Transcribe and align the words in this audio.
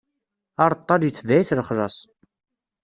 Aṛeṭṭal 0.63 1.01
itbeɛ-it 1.03 1.53
lexlaṣ. 1.57 1.95